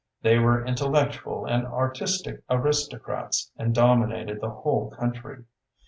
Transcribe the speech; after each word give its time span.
They 0.23 0.39
were 0.39 0.65
intellectual 0.65 1.45
and 1.45 1.67
artistic 1.67 2.41
aristocrats 2.49 3.51
and 3.55 3.71
dominated 3.71 4.41
the 4.41 4.49
whole 4.49 4.89
country. 4.89 5.43